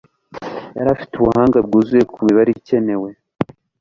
[0.77, 3.09] yari afite ubuhanga bwuzuye kumibare ikenewe